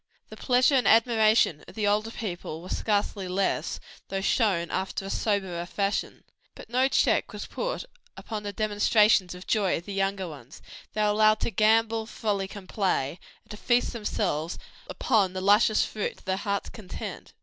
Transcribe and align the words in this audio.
The 0.29 0.35
pleasure 0.35 0.73
and 0.73 0.87
admiration 0.87 1.63
of 1.67 1.75
the 1.75 1.85
older 1.85 2.09
people 2.09 2.63
were 2.63 2.69
scarcely 2.69 3.27
less, 3.27 3.79
though 4.07 4.19
shown 4.19 4.71
after 4.71 5.05
a 5.05 5.11
soberer 5.11 5.63
fashion. 5.67 6.23
But 6.55 6.69
no 6.71 6.87
check 6.87 7.31
was 7.31 7.45
put 7.45 7.85
upon 8.17 8.41
the 8.41 8.51
demonstrations 8.51 9.35
of 9.35 9.45
joy 9.45 9.77
of 9.77 9.85
the 9.85 9.93
younger 9.93 10.27
ones: 10.27 10.59
they 10.93 11.01
were 11.03 11.09
allowed 11.09 11.39
to 11.41 11.51
gambol, 11.51 12.07
frolic, 12.07 12.55
and 12.55 12.67
play, 12.67 13.19
and 13.43 13.51
to 13.51 13.57
feast 13.57 13.93
themselves 13.93 14.57
upon 14.89 15.33
the 15.33 15.39
luscious 15.39 15.85
fruit 15.85 16.17
to 16.17 16.25
their 16.25 16.37
hearts' 16.37 16.69
content. 16.69 17.33